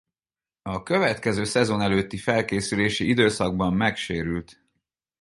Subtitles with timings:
[0.61, 4.59] A következő szezon előtti felkészülési időszakban megsérült.